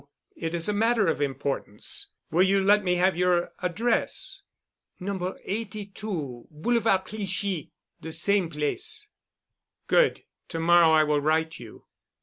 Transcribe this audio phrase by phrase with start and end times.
[0.35, 2.09] It is a matter of importance.
[2.31, 4.41] Will you let me have your address——?"
[4.99, 9.07] "No 82 Boulevard Clichy—de same place."
[9.85, 10.23] "Good.
[10.47, 11.85] To morrow I will write you."